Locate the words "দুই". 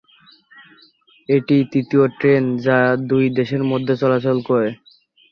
3.09-3.25